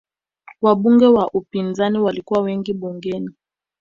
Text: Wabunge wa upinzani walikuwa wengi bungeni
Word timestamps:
Wabunge 0.61 1.07
wa 1.07 1.29
upinzani 1.33 1.99
walikuwa 1.99 2.41
wengi 2.41 2.73
bungeni 2.73 3.29